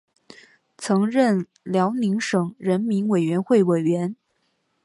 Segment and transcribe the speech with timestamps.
[0.79, 4.15] 曾任辽宁省人民委员会委员。